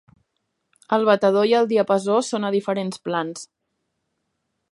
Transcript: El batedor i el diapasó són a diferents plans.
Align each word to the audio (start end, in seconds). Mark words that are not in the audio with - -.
El 0.95 1.05
batedor 1.09 1.45
i 1.51 1.53
el 1.59 1.69
diapasó 1.73 2.17
són 2.29 2.49
a 2.49 2.53
diferents 2.57 3.03
plans. 3.09 3.45